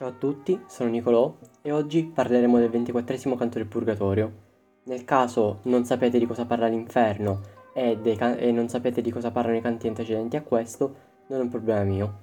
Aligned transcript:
Ciao 0.00 0.08
a 0.08 0.12
tutti, 0.12 0.58
sono 0.66 0.88
Nicolò 0.88 1.36
e 1.60 1.72
oggi 1.72 2.06
parleremo 2.06 2.58
del 2.58 2.70
ventiquattresimo 2.70 3.36
canto 3.36 3.58
del 3.58 3.66
Purgatorio. 3.66 4.32
Nel 4.84 5.04
caso 5.04 5.58
non 5.64 5.84
sapete 5.84 6.18
di 6.18 6.24
cosa 6.24 6.46
parla 6.46 6.68
l'inferno 6.68 7.42
e, 7.74 8.00
can- 8.16 8.38
e 8.38 8.50
non 8.50 8.70
sapete 8.70 9.02
di 9.02 9.10
cosa 9.10 9.30
parlano 9.30 9.58
i 9.58 9.60
canti 9.60 9.88
antecedenti 9.88 10.36
a 10.36 10.42
questo, 10.42 10.94
non 11.26 11.40
è 11.40 11.42
un 11.42 11.50
problema 11.50 11.82
mio. 11.82 12.18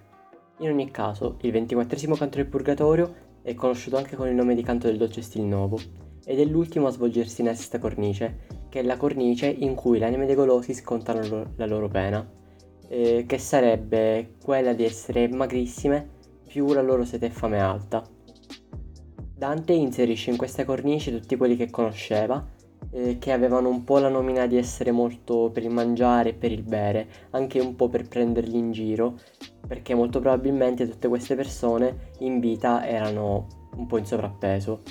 In 0.58 0.72
ogni 0.72 0.90
caso, 0.90 1.38
il 1.42 1.52
ventiquattresimo 1.52 2.16
canto 2.16 2.38
del 2.38 2.48
Purgatorio 2.48 3.14
è 3.44 3.54
conosciuto 3.54 3.98
anche 3.98 4.16
con 4.16 4.28
il 4.28 4.34
nome 4.34 4.56
di 4.56 4.64
canto 4.64 4.88
del 4.88 4.98
dolce 4.98 5.22
stil 5.22 5.44
novo 5.44 5.80
ed 6.26 6.40
è 6.40 6.46
l'ultimo 6.46 6.88
a 6.88 6.92
svolgersi 6.92 7.44
nella 7.44 7.54
sesta 7.54 7.78
cornice, 7.78 8.40
che 8.70 8.80
è 8.80 8.84
la 8.84 8.98
cornice 8.98 9.46
in 9.46 9.76
cui 9.76 10.00
le 10.00 10.06
anime 10.06 10.26
dei 10.26 10.34
golosi 10.34 10.74
scontano 10.74 11.52
la 11.56 11.66
loro 11.68 11.88
pena, 11.90 12.28
eh, 12.88 13.26
che 13.28 13.38
sarebbe 13.38 14.34
quella 14.44 14.74
di 14.74 14.84
essere 14.84 15.28
magrissime 15.28 16.16
la 16.66 16.82
loro 16.82 17.06
sete 17.06 17.28
e 17.28 17.30
fame 17.30 17.60
alta. 17.60 18.04
Dante 19.38 19.74
inserisce 19.74 20.32
in 20.32 20.38
queste 20.38 20.66
cornici 20.66 21.12
tutti 21.12 21.38
quelli 21.38 21.56
che 21.56 21.70
conosceva, 21.70 22.44
eh, 22.90 23.18
che 23.20 23.32
avevano 23.32 23.70
un 23.70 23.84
po' 23.84 24.00
la 24.00 24.10
nomina 24.10 24.48
di 24.48 24.58
essere 24.58 24.92
molto 24.92 25.52
per 25.54 25.62
il 25.62 25.70
mangiare 25.70 26.30
e 26.30 26.34
per 26.34 26.52
il 26.52 26.64
bere, 26.64 27.08
anche 27.32 27.60
un 27.60 27.76
po' 27.76 27.88
per 27.88 28.08
prenderli 28.08 28.58
in 28.58 28.72
giro, 28.72 29.20
perché 29.68 29.94
molto 29.94 30.20
probabilmente 30.20 30.90
tutte 30.90 31.08
queste 31.08 31.36
persone 31.36 32.14
in 32.20 32.40
vita 32.40 32.88
erano 32.88 33.70
un 33.76 33.86
po' 33.86 34.00
in 34.00 34.06
sovrappeso. 34.06 34.82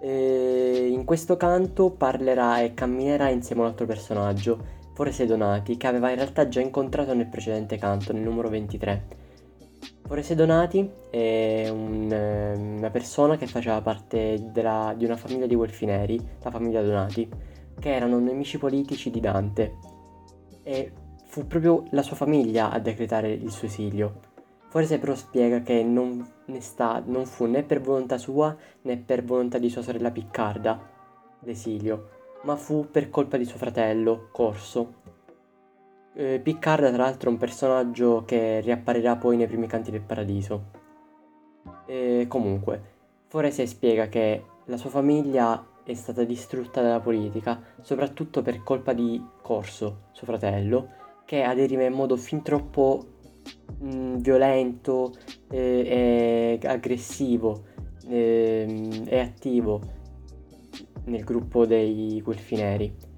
E 0.00 0.88
in 0.88 1.04
questo 1.04 1.36
canto 1.36 1.90
parlerà 1.90 2.60
e 2.60 2.74
camminerà 2.74 3.28
insieme 3.28 3.62
a 3.62 3.64
un 3.64 3.70
altro 3.70 3.86
personaggio, 3.86 4.80
Forese 4.94 5.26
Donati, 5.26 5.76
che 5.76 5.86
aveva 5.88 6.10
in 6.10 6.16
realtà 6.16 6.46
già 6.46 6.60
incontrato 6.60 7.12
nel 7.14 7.26
precedente 7.26 7.76
canto, 7.76 8.12
nel 8.12 8.22
numero 8.22 8.48
23 8.48 9.21
Forese 10.12 10.34
Donati 10.34 10.90
è 11.08 11.70
un, 11.70 12.12
una 12.76 12.90
persona 12.90 13.38
che 13.38 13.46
faceva 13.46 13.80
parte 13.80 14.50
della, 14.52 14.92
di 14.94 15.06
una 15.06 15.16
famiglia 15.16 15.46
di 15.46 15.54
Wolfineri, 15.54 16.20
la 16.42 16.50
famiglia 16.50 16.82
Donati, 16.82 17.26
che 17.78 17.94
erano 17.94 18.18
nemici 18.18 18.58
politici 18.58 19.10
di 19.10 19.20
Dante. 19.20 19.78
E 20.64 20.92
fu 21.24 21.46
proprio 21.46 21.84
la 21.92 22.02
sua 22.02 22.14
famiglia 22.14 22.70
a 22.70 22.78
decretare 22.78 23.32
il 23.32 23.50
suo 23.50 23.68
esilio. 23.68 24.20
Forse 24.68 24.98
però 24.98 25.14
spiega 25.14 25.62
che 25.62 25.82
non, 25.82 26.22
sta, 26.58 27.02
non 27.06 27.24
fu 27.24 27.46
né 27.46 27.62
per 27.62 27.80
volontà 27.80 28.18
sua 28.18 28.54
né 28.82 28.98
per 28.98 29.24
volontà 29.24 29.56
di 29.56 29.70
sua 29.70 29.80
sorella 29.80 30.10
Piccarda 30.10 30.78
l'esilio, 31.38 32.08
ma 32.42 32.56
fu 32.56 32.86
per 32.90 33.08
colpa 33.08 33.38
di 33.38 33.46
suo 33.46 33.56
fratello, 33.56 34.28
Corso, 34.30 34.92
eh, 36.14 36.40
Piccarda 36.42 36.90
tra 36.92 37.04
l'altro 37.04 37.28
è 37.30 37.32
un 37.32 37.38
personaggio 37.38 38.24
che 38.24 38.60
riapparirà 38.60 39.16
poi 39.16 39.36
nei 39.36 39.46
primi 39.46 39.66
canti 39.66 39.90
del 39.90 40.02
paradiso. 40.02 40.80
E 41.86 42.26
comunque, 42.28 42.90
Forese 43.28 43.66
spiega 43.66 44.08
che 44.08 44.44
la 44.66 44.76
sua 44.76 44.90
famiglia 44.90 45.66
è 45.84 45.94
stata 45.94 46.22
distrutta 46.22 46.82
dalla 46.82 47.00
politica, 47.00 47.60
soprattutto 47.80 48.42
per 48.42 48.62
colpa 48.62 48.92
di 48.92 49.24
Corso, 49.40 50.08
suo 50.12 50.26
fratello, 50.26 50.88
che 51.24 51.42
aderiva 51.42 51.82
in 51.82 51.94
modo 51.94 52.16
fin 52.16 52.42
troppo 52.42 53.06
mh, 53.78 54.16
violento 54.18 55.14
eh, 55.50 56.58
e 56.60 56.66
aggressivo 56.66 57.64
eh, 58.06 59.04
e 59.06 59.18
attivo 59.18 59.80
nel 61.04 61.24
gruppo 61.24 61.64
dei 61.64 62.20
Guelfineri 62.22 63.11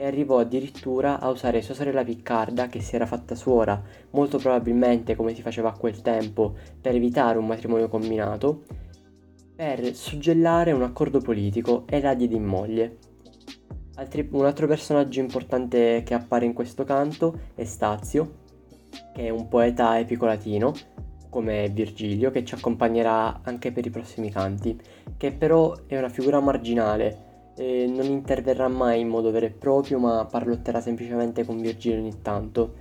e 0.00 0.06
arrivò 0.06 0.38
addirittura 0.38 1.20
a 1.20 1.28
usare 1.28 1.60
sua 1.60 1.74
sorella 1.74 2.02
Piccarda, 2.02 2.68
che 2.68 2.80
si 2.80 2.94
era 2.94 3.04
fatta 3.04 3.34
suora, 3.34 3.82
molto 4.12 4.38
probabilmente 4.38 5.14
come 5.14 5.34
si 5.34 5.42
faceva 5.42 5.68
a 5.68 5.76
quel 5.76 6.00
tempo, 6.00 6.54
per 6.80 6.94
evitare 6.94 7.36
un 7.36 7.46
matrimonio 7.46 7.88
combinato, 7.88 8.62
per 9.54 9.94
suggellare 9.94 10.72
un 10.72 10.80
accordo 10.80 11.20
politico 11.20 11.84
e 11.86 12.00
la 12.00 12.14
diede 12.14 12.34
in 12.34 12.46
moglie. 12.46 12.96
Altri, 13.96 14.26
un 14.32 14.46
altro 14.46 14.66
personaggio 14.66 15.20
importante 15.20 16.02
che 16.02 16.14
appare 16.14 16.46
in 16.46 16.54
questo 16.54 16.84
canto 16.84 17.38
è 17.54 17.64
Stazio, 17.64 18.36
che 19.12 19.26
è 19.26 19.28
un 19.28 19.48
poeta 19.48 19.98
epico 19.98 20.24
latino, 20.24 20.72
come 21.28 21.68
Virgilio, 21.68 22.30
che 22.30 22.42
ci 22.42 22.54
accompagnerà 22.54 23.42
anche 23.42 23.70
per 23.70 23.84
i 23.84 23.90
prossimi 23.90 24.30
canti, 24.30 24.80
che 25.18 25.30
però 25.30 25.76
è 25.86 25.98
una 25.98 26.08
figura 26.08 26.40
marginale, 26.40 27.28
eh, 27.56 27.86
non 27.86 28.06
interverrà 28.06 28.68
mai 28.68 29.00
in 29.00 29.08
modo 29.08 29.30
vero 29.30 29.46
e 29.46 29.50
proprio, 29.50 29.98
ma 29.98 30.26
parlotterà 30.26 30.80
semplicemente 30.80 31.44
con 31.44 31.60
Virgilio 31.60 31.98
ogni 31.98 32.22
tanto. 32.22 32.74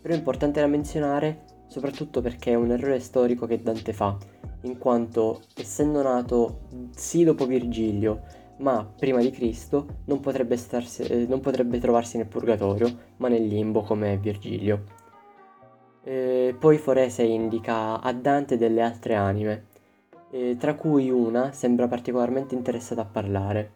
Però 0.00 0.14
è 0.14 0.16
importante 0.16 0.60
da 0.60 0.66
menzionare 0.66 1.52
soprattutto 1.74 2.20
perché 2.20 2.52
è 2.52 2.54
un 2.54 2.70
errore 2.70 3.00
storico 3.00 3.46
che 3.46 3.60
Dante 3.60 3.92
fa, 3.92 4.16
in 4.62 4.78
quanto 4.78 5.40
essendo 5.56 6.02
nato 6.02 6.68
sì 6.94 7.24
dopo 7.24 7.46
Virgilio, 7.46 8.22
ma 8.58 8.84
prima 8.84 9.20
di 9.20 9.30
Cristo, 9.30 10.02
non 10.04 10.20
potrebbe, 10.20 10.56
starsi, 10.56 11.02
eh, 11.02 11.26
non 11.26 11.40
potrebbe 11.40 11.78
trovarsi 11.78 12.16
nel 12.16 12.26
purgatorio, 12.26 12.88
ma 13.16 13.26
nel 13.26 13.44
limbo 13.46 13.82
come 13.82 14.16
Virgilio. 14.18 14.84
Eh, 16.04 16.54
poi 16.56 16.78
Forese 16.78 17.24
indica 17.24 18.00
a 18.00 18.12
Dante 18.12 18.56
delle 18.56 18.82
altre 18.82 19.14
anime, 19.14 19.64
eh, 20.30 20.56
tra 20.56 20.74
cui 20.74 21.10
una 21.10 21.50
sembra 21.52 21.88
particolarmente 21.88 22.54
interessata 22.54 23.00
a 23.00 23.06
parlare. 23.06 23.72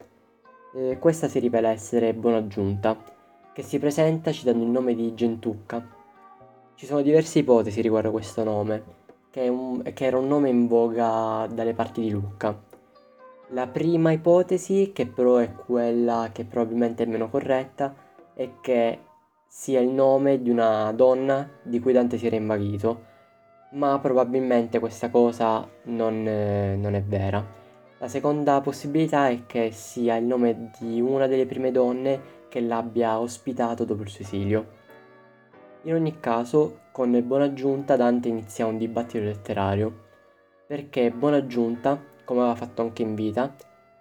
Eh, 0.74 0.98
questa 0.98 1.28
si 1.28 1.38
rivela 1.38 1.70
essere 1.70 2.12
Buonaggiunta, 2.12 3.02
che 3.54 3.62
si 3.62 3.78
presenta 3.78 4.32
citando 4.32 4.62
il 4.62 4.68
nome 4.68 4.94
di 4.94 5.14
Gentucca. 5.14 5.82
Ci 6.74 6.84
sono 6.84 7.00
diverse 7.00 7.38
ipotesi 7.38 7.80
riguardo 7.80 8.10
questo 8.10 8.44
nome, 8.44 8.82
che, 9.30 9.48
un, 9.48 9.82
che 9.94 10.04
era 10.04 10.18
un 10.18 10.26
nome 10.28 10.50
in 10.50 10.66
voga 10.66 11.48
dalle 11.50 11.72
parti 11.72 12.02
di 12.02 12.10
Lucca. 12.10 12.54
La 13.48 13.66
prima 13.66 14.12
ipotesi, 14.12 14.92
che 14.92 15.06
però 15.06 15.38
è 15.38 15.54
quella 15.54 16.28
che 16.32 16.44
probabilmente 16.44 17.04
è 17.04 17.06
meno 17.06 17.30
corretta, 17.30 17.94
è 18.34 18.50
che 18.60 18.98
sia 19.46 19.80
il 19.80 19.88
nome 19.88 20.42
di 20.42 20.50
una 20.50 20.92
donna 20.92 21.48
di 21.62 21.80
cui 21.80 21.94
Dante 21.94 22.18
si 22.18 22.26
era 22.26 22.36
invaghito, 22.36 23.04
ma 23.70 23.98
probabilmente 24.00 24.80
questa 24.80 25.08
cosa 25.08 25.66
non, 25.84 26.26
eh, 26.28 26.76
non 26.76 26.94
è 26.94 27.02
vera. 27.02 27.57
La 28.00 28.06
seconda 28.06 28.60
possibilità 28.60 29.28
è 29.28 29.44
che 29.46 29.72
sia 29.72 30.14
il 30.14 30.24
nome 30.24 30.70
di 30.78 31.00
una 31.00 31.26
delle 31.26 31.46
prime 31.46 31.72
donne 31.72 32.36
che 32.48 32.60
l'abbia 32.60 33.18
ospitato 33.18 33.84
dopo 33.84 34.02
il 34.02 34.08
suo 34.08 34.22
esilio. 34.22 34.66
In 35.82 35.94
ogni 35.94 36.20
caso, 36.20 36.82
con 36.92 37.20
Buonaggiunta 37.20 37.96
Dante 37.96 38.28
inizia 38.28 38.66
un 38.66 38.78
dibattito 38.78 39.24
letterario, 39.24 40.04
perché 40.68 41.10
Buonaggiunta, 41.10 42.00
come 42.24 42.40
aveva 42.40 42.54
fatto 42.54 42.82
anche 42.82 43.02
in 43.02 43.16
vita, 43.16 43.52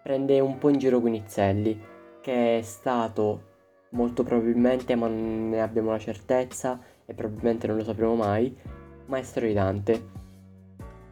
prende 0.04 0.40
un 0.42 0.60
po' 0.60 0.70
in 0.70 0.78
giro 0.78 1.00
Guinizelli, 1.00 1.82
che 2.22 2.60
è 2.60 2.62
stato 2.62 3.42
molto 3.90 4.22
probabilmente, 4.22 4.94
ma 4.94 5.08
non 5.08 5.50
ne 5.50 5.60
abbiamo 5.60 5.90
la 5.90 5.98
certezza 5.98 6.80
e 7.04 7.16
probabilmente 7.16 7.66
non 7.66 7.78
lo 7.78 7.84
sapremo 7.84 8.14
mai, 8.14 8.56
maestro 9.08 9.48
di 9.48 9.54
Dante. 9.54 10.10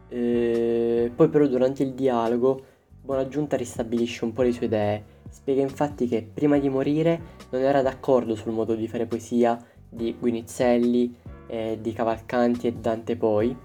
E 0.08 1.10
poi 1.12 1.28
però 1.28 1.46
durante 1.46 1.82
il 1.82 1.94
dialogo 1.94 2.74
Buonaggiunta 3.06 3.56
ristabilisce 3.56 4.24
un 4.24 4.32
po' 4.32 4.42
le 4.42 4.50
sue 4.50 4.66
idee, 4.66 5.04
spiega 5.30 5.62
infatti 5.62 6.08
che 6.08 6.28
prima 6.34 6.58
di 6.58 6.68
morire 6.68 7.20
non 7.50 7.62
era 7.62 7.80
d'accordo 7.80 8.34
sul 8.34 8.50
modo 8.50 8.74
di 8.74 8.88
fare 8.88 9.06
poesia 9.06 9.56
di 9.88 10.16
Guinizelli, 10.18 11.16
eh, 11.46 11.78
di 11.80 11.92
Cavalcanti 11.92 12.66
e 12.66 12.72
Dante 12.72 13.14
poi, 13.14 13.56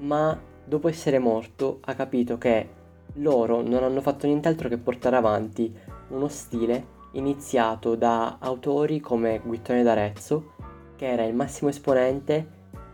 ma 0.00 0.38
dopo 0.62 0.86
essere 0.86 1.18
morto 1.18 1.78
ha 1.80 1.94
capito 1.94 2.36
che 2.36 2.68
loro 3.14 3.62
non 3.62 3.84
hanno 3.84 4.02
fatto 4.02 4.26
nient'altro 4.26 4.68
che 4.68 4.76
portare 4.76 5.16
avanti 5.16 5.74
uno 6.08 6.28
stile 6.28 6.96
iniziato 7.12 7.94
da 7.94 8.36
autori 8.38 9.00
come 9.00 9.40
Guittone 9.42 9.82
d'Arezzo, 9.82 10.52
che 10.94 11.06
era 11.06 11.24
il 11.24 11.34
massimo 11.34 11.70
esponente 11.70 12.46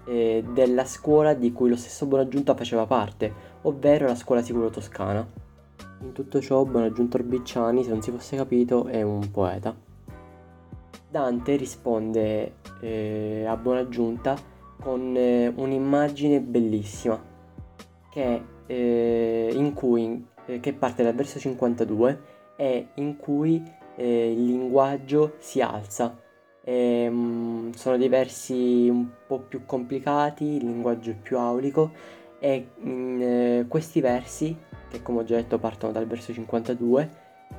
eh, 0.05 0.45
della 0.53 0.84
scuola 0.84 1.34
di 1.34 1.51
cui 1.51 1.69
lo 1.69 1.77
stesso 1.77 2.07
Buonaggiunta 2.07 2.55
faceva 2.55 2.87
parte, 2.87 3.34
ovvero 3.63 4.07
la 4.07 4.15
scuola 4.15 4.41
sicuro-toscana. 4.41 5.43
In 6.04 6.12
tutto 6.12 6.39
ciò, 6.39 6.65
Buonaggiunta 6.65 7.16
Orbicciani, 7.16 7.83
se 7.83 7.89
non 7.89 8.03
si 8.03 8.10
fosse 8.10 8.36
capito, 8.36 8.86
è 8.89 9.01
un 9.01 9.30
poeta. 9.30 9.74
Dante 11.09 11.56
risponde 11.56 12.56
eh, 12.80 13.47
a 13.48 13.56
Buonaggiunta 13.56 14.36
con 14.83 15.16
eh, 15.16 15.48
un'immagine 15.48 16.41
bellissima 16.42 17.18
che, 18.10 18.42
eh, 18.66 19.51
in 19.54 19.72
cui, 19.72 20.27
eh, 20.45 20.60
che 20.60 20.74
parte 20.74 21.03
dal 21.03 21.15
verso 21.15 21.39
52 21.39 22.21
e 22.57 22.89
in 22.97 23.16
cui 23.16 23.62
eh, 23.97 24.30
il 24.30 24.45
linguaggio 24.45 25.36
si 25.39 25.62
alza. 25.62 26.21
E, 26.62 27.09
mh, 27.09 27.15
mm, 27.15 27.71
sono 27.71 27.97
dei 27.97 28.09
versi 28.09 28.89
un 28.91 29.09
po' 29.27 29.41
più 29.41 29.65
complicati, 29.65 30.45
il 30.57 30.66
linguaggio 30.66 31.12
è 31.12 31.16
più 31.16 31.39
aulico 31.39 31.92
e 32.45 32.73
in 32.83 33.23
eh, 33.23 33.65
questi 33.69 34.03
versi 34.03 34.55
che 34.91 35.01
come 35.01 35.21
ho 35.21 35.25
già 35.25 35.37
detto 35.37 35.59
partono 35.59 35.93
dal 35.93 36.07
verso 36.07 36.31
52, 36.31 37.11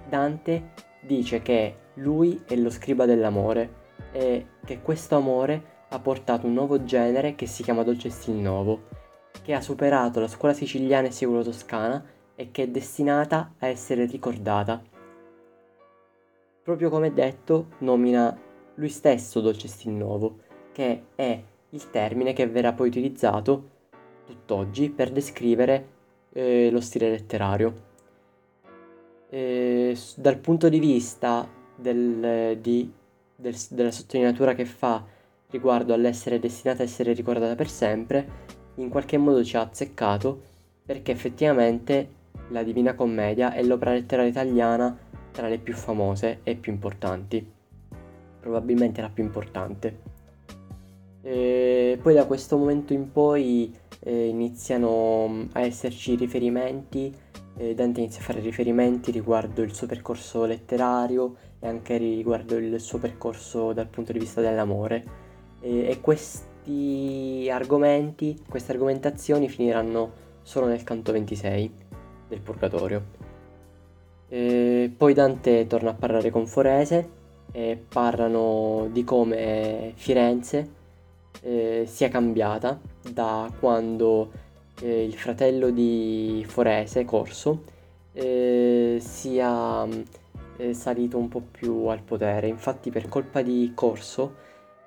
Dante 0.07 0.73
dice 1.01 1.41
che 1.41 1.77
lui 1.95 2.43
è 2.45 2.55
lo 2.55 2.69
scriba 2.69 3.07
dell'amore 3.07 3.83
e 4.11 4.45
che 4.63 4.81
questo 4.83 5.15
amore 5.15 5.73
ha 5.89 5.97
portato 5.97 6.45
un 6.45 6.53
nuovo 6.53 6.83
genere 6.83 7.33
che 7.33 7.47
si 7.47 7.63
chiama 7.63 7.81
dolce 7.81 8.11
stil 8.11 8.35
novo 8.35 8.83
che 9.41 9.53
ha 9.53 9.61
superato 9.61 10.19
la 10.19 10.27
scuola 10.27 10.53
siciliana 10.53 11.07
e 11.07 11.11
siculo-toscana 11.11 12.05
e 12.35 12.51
che 12.51 12.63
è 12.63 12.67
destinata 12.67 13.55
a 13.57 13.67
essere 13.67 14.05
ricordata. 14.05 14.83
Proprio 16.61 16.91
come 16.91 17.11
detto, 17.11 17.69
nomina 17.79 18.37
lui 18.75 18.89
stesso 18.89 19.41
Dolce 19.41 19.67
Stil 19.67 19.91
Nuovo, 19.91 20.39
che 20.71 21.05
è 21.15 21.41
il 21.69 21.89
termine 21.89 22.33
che 22.33 22.47
verrà 22.47 22.73
poi 22.73 22.87
utilizzato 22.87 23.73
tutt'oggi 24.45 24.89
per 24.89 25.11
descrivere 25.11 25.87
eh, 26.33 26.69
lo 26.71 26.79
stile 26.79 27.09
letterario. 27.09 27.93
Eh, 29.29 29.97
dal 30.15 30.37
punto 30.37 30.69
di 30.69 30.79
vista 30.79 31.47
del, 31.75 32.57
di, 32.61 32.91
del, 33.35 33.55
della 33.71 33.91
sottolineatura 33.91 34.53
che 34.53 34.65
fa 34.65 35.03
riguardo 35.49 35.93
all'essere 35.93 36.39
destinata 36.39 36.83
a 36.83 36.85
essere 36.85 37.13
ricordata 37.13 37.55
per 37.55 37.67
sempre, 37.67 38.43
in 38.75 38.89
qualche 38.89 39.17
modo 39.17 39.43
ci 39.43 39.57
ha 39.57 39.61
azzeccato 39.61 40.53
perché 40.85 41.11
effettivamente 41.11 42.23
la 42.49 42.61
Divina 42.61 42.93
Commedia 42.93 43.53
è 43.53 43.63
l'opera 43.63 43.93
letteraria 43.93 44.29
italiana 44.29 44.95
tra 45.31 45.47
le 45.47 45.57
più 45.57 45.73
famose 45.73 46.39
e 46.43 46.55
più 46.55 46.71
importanti, 46.71 47.45
probabilmente 48.39 49.01
la 49.01 49.09
più 49.09 49.23
importante. 49.23 50.13
E 51.21 51.97
poi 51.99 52.13
da 52.13 52.25
questo 52.25 52.55
momento 52.55 52.93
in 52.93 53.11
poi 53.11 53.73
eh, 54.05 54.27
iniziano 54.27 55.27
mm, 55.27 55.43
a 55.53 55.61
esserci 55.61 56.15
riferimenti, 56.15 57.13
eh, 57.57 57.73
Dante 57.73 58.01
inizia 58.01 58.21
a 58.21 58.23
fare 58.23 58.39
riferimenti 58.39 59.11
riguardo 59.11 59.63
il 59.63 59.73
suo 59.73 59.87
percorso 59.87 60.45
letterario 60.45 61.35
e 61.59 61.67
anche 61.67 61.97
riguardo 61.97 62.55
il 62.57 62.79
suo 62.79 62.99
percorso 62.99 63.73
dal 63.73 63.87
punto 63.87 64.11
di 64.11 64.19
vista 64.19 64.41
dell'amore 64.41 65.03
e, 65.59 65.89
e 65.89 66.01
questi 66.01 67.49
argomenti, 67.51 68.43
queste 68.47 68.73
argomentazioni 68.73 69.49
finiranno 69.49 70.23
solo 70.43 70.67
nel 70.67 70.83
canto 70.83 71.11
26 71.11 71.71
del 72.27 72.41
Purgatorio. 72.41 73.23
E 74.27 74.91
poi 74.95 75.13
Dante 75.13 75.65
torna 75.65 75.91
a 75.91 75.93
parlare 75.93 76.29
con 76.29 76.45
Forese 76.45 77.23
e 77.51 77.81
parlano 77.87 78.87
di 78.91 79.03
come 79.03 79.93
Firenze 79.95 80.83
eh, 81.41 81.83
sia 81.87 82.09
cambiata 82.09 82.79
da 83.09 83.51
quando 83.59 84.31
eh, 84.81 85.03
il 85.03 85.15
fratello 85.15 85.69
di 85.69 86.43
Forese, 86.47 87.05
Corso, 87.05 87.63
eh, 88.13 88.97
sia 88.99 89.87
eh, 90.57 90.73
salito 90.73 91.17
un 91.17 91.27
po' 91.27 91.41
più 91.51 91.85
al 91.85 92.01
potere. 92.01 92.47
Infatti 92.47 92.89
per 92.89 93.07
colpa 93.07 93.41
di 93.41 93.71
Corso 93.75 94.35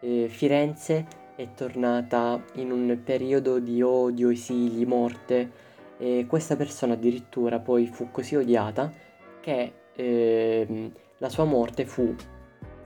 eh, 0.01 0.29
Firenze 0.29 1.07
è 1.37 1.49
tornata 1.55 2.43
in 2.55 2.73
un 2.73 3.01
periodo 3.05 3.59
di 3.59 3.81
odio, 3.83 4.31
esili, 4.31 4.85
morte 4.85 5.67
e 5.99 6.27
questa 6.29 6.57
persona 6.57 6.95
addirittura 6.95 7.59
poi 7.59 7.87
fu 7.87 8.11
così 8.11 8.37
odiata 8.37 8.93
che 9.41 9.73
ehm, 9.95 10.93
la 11.19 11.29
sua 11.29 11.45
morte 11.45 11.85
fu 11.87 12.15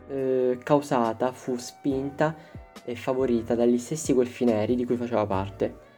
eh, 0.09 0.59
causata, 0.63 1.33
fu 1.33 1.57
spinta 1.57 2.35
e 2.85 2.97
favorita 2.97 3.55
dagli 3.55 3.79
stessi 3.79 4.13
Guelfineri 4.13 4.75
di 4.75 4.85
cui 4.85 4.97
faceva 4.97 5.27
parte 5.27 5.91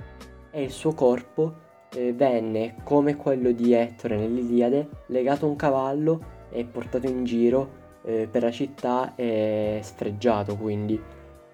e 0.50 0.62
il 0.62 0.70
suo 0.70 0.92
corpo 0.92 1.62
eh, 1.94 2.12
venne, 2.12 2.76
come 2.84 3.16
quello 3.16 3.52
di 3.52 3.72
Ettore 3.72 4.16
nell'Iliade, 4.16 4.88
legato 5.06 5.46
a 5.46 5.48
un 5.48 5.56
cavallo 5.56 6.32
e 6.50 6.64
portato 6.64 7.06
in 7.06 7.24
giro 7.24 7.82
eh, 8.04 8.28
per 8.30 8.42
la 8.42 8.50
città 8.50 9.14
e 9.16 9.80
sfregiato 9.82 10.56
quindi. 10.56 11.00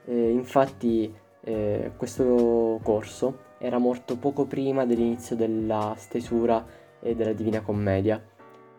Eh, 0.04 0.30
infatti 0.30 1.12
eh, 1.42 1.92
questo 1.96 2.80
corso 2.82 3.48
era 3.58 3.78
morto 3.78 4.16
poco 4.16 4.46
prima 4.46 4.84
dell'inizio 4.84 5.36
della 5.36 5.94
stesura 5.96 6.64
eh, 7.00 7.14
della 7.14 7.32
Divina 7.32 7.60
Commedia 7.60 8.22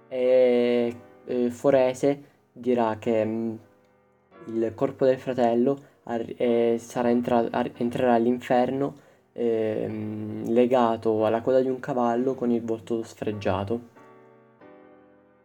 e 0.07 0.95
eh, 1.25 1.49
Forese 1.49 2.23
dirà 2.51 2.97
che 2.99 3.23
mh, 3.23 3.59
il 4.47 4.73
corpo 4.75 5.05
del 5.05 5.17
fratello 5.17 5.89
ar- 6.03 6.33
eh, 6.37 6.79
entra- 7.05 7.47
ar- 7.51 7.71
entrerà 7.77 8.13
all'inferno 8.13 8.95
ehm, 9.33 10.51
legato 10.51 11.25
alla 11.25 11.41
coda 11.41 11.61
di 11.61 11.69
un 11.69 11.79
cavallo 11.79 12.35
con 12.35 12.51
il 12.51 12.61
volto 12.61 13.03
sfregiato. 13.03 13.89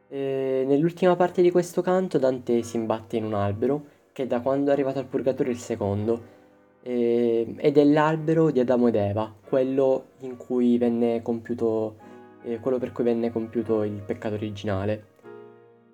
E 0.09 0.65
nell'ultima 0.67 1.17
parte 1.17 1.43
di 1.43 1.51
questo 1.51 1.83
canto 1.83 2.19
Dante 2.19 2.63
si 2.63 2.77
imbatte 2.77 3.17
in 3.17 3.25
un 3.25 3.35
albero 3.35 3.85
che 4.13 4.27
da 4.27 4.41
quando 4.41 4.71
è 4.71 4.73
arrivato 4.73 4.99
al 4.99 5.07
purgatorio 5.07 5.53
è 5.53 5.55
il 5.55 5.61
secondo 5.61 6.35
eh, 6.83 7.55
ed 7.57 7.77
è 7.77 7.85
l'albero 7.85 8.51
di 8.51 8.61
Adamo 8.61 8.89
ed 8.89 8.95
Eva, 8.95 9.33
quello 9.45 10.07
cui 10.37 10.79
compiuto 11.23 11.97
eh, 12.45 12.61
quello 12.61 12.79
per 12.79 12.93
cui 12.93 13.05
venne 13.05 13.33
compiuto 13.33 13.83
il 13.83 14.01
peccato 14.07 14.35
originale. 14.35 15.15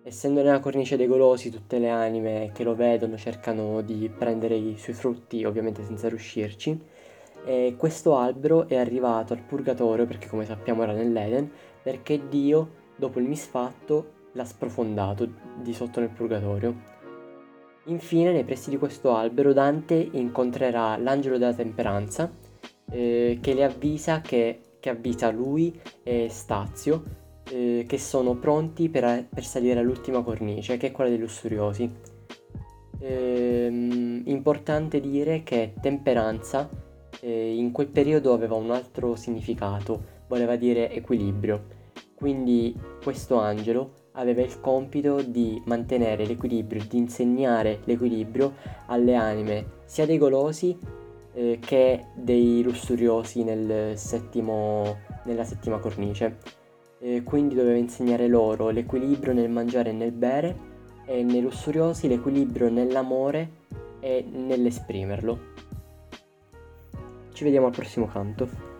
Essendo 0.04 0.42
nella 0.42 0.58
cornice 0.58 0.96
dei 0.96 1.06
golosi, 1.06 1.48
tutte 1.48 1.78
le 1.78 1.88
anime 1.88 2.50
che 2.52 2.64
lo 2.64 2.74
vedono 2.74 3.16
cercano 3.16 3.82
di 3.82 4.10
prendere 4.10 4.56
i 4.56 4.76
suoi 4.76 4.96
frutti, 4.96 5.44
ovviamente 5.44 5.84
senza 5.84 6.08
riuscirci. 6.08 6.76
E 7.44 7.76
questo 7.78 8.16
albero 8.16 8.66
è 8.66 8.76
arrivato 8.76 9.32
al 9.32 9.42
purgatorio, 9.42 10.04
perché 10.04 10.28
come 10.28 10.44
sappiamo 10.44 10.82
era 10.82 10.92
nell'Eden, 10.92 11.48
perché 11.80 12.28
Dio, 12.28 12.70
dopo 12.96 13.20
il 13.20 13.28
misfatto, 13.28 14.14
l'ha 14.32 14.44
sprofondato 14.44 15.28
di 15.62 15.72
sotto 15.72 16.00
nel 16.00 16.10
purgatorio. 16.10 16.90
Infine, 17.84 18.32
nei 18.32 18.44
pressi 18.44 18.70
di 18.70 18.78
questo 18.78 19.14
albero, 19.14 19.52
Dante 19.52 19.94
incontrerà 19.94 20.96
l'angelo 20.96 21.38
della 21.38 21.54
temperanza, 21.54 22.28
eh, 22.90 23.38
che 23.40 23.54
le 23.54 23.62
avvisa 23.62 24.20
che, 24.20 24.60
che 24.80 24.90
avvisa 24.90 25.30
lui 25.30 25.80
e 26.02 26.26
Stazio 26.28 27.20
eh, 27.52 27.84
che 27.86 27.98
sono 27.98 28.34
pronti 28.36 28.88
per, 28.88 29.26
per, 29.28 29.44
salire 29.44 29.80
all'ultima 29.80 30.22
cornice, 30.22 30.78
che 30.78 30.88
è 30.88 30.90
quella 30.90 31.10
dei 31.10 31.18
lussuriosi. 31.18 31.90
Ehm, 32.98 34.22
importante 34.24 35.00
dire 35.00 35.42
che 35.42 35.74
temperanza 35.80 36.68
eh, 37.20 37.54
in 37.54 37.70
quel 37.70 37.88
periodo 37.88 38.32
aveva 38.32 38.54
un 38.54 38.70
altro 38.70 39.16
significato, 39.16 40.20
voleva 40.28 40.56
dire 40.56 40.90
equilibrio. 40.92 41.80
Quindi 42.14 42.74
questo 43.02 43.38
angelo 43.38 44.00
aveva 44.12 44.40
il 44.42 44.60
compito 44.60 45.20
di 45.20 45.60
mantenere 45.66 46.24
l'equilibrio, 46.24 46.84
di 46.88 46.96
insegnare 46.96 47.80
l'equilibrio 47.84 48.54
alle 48.86 49.14
anime 49.14 49.80
sia 49.84 50.06
dei 50.06 50.18
golosi 50.18 50.78
eh, 51.34 51.58
che 51.60 52.06
dei 52.14 52.62
lussuriosi 52.62 53.42
nel 53.42 53.98
settimo, 53.98 54.96
nella 55.24 55.44
settima 55.44 55.78
cornice 55.78 56.60
eh, 57.02 57.22
quindi 57.24 57.56
doveva 57.56 57.76
insegnare 57.76 58.28
loro 58.28 58.70
l'equilibrio 58.70 59.32
nel 59.32 59.50
mangiare 59.50 59.90
e 59.90 59.92
nel 59.92 60.12
bere 60.12 60.70
e 61.04 61.24
nei 61.24 61.40
lussuriosi 61.40 62.06
l'equilibrio 62.06 62.70
nell'amore 62.70 63.60
e 63.98 64.24
nell'esprimerlo. 64.30 65.50
Ci 67.32 67.44
vediamo 67.44 67.66
al 67.66 67.72
prossimo 67.72 68.06
canto. 68.06 68.71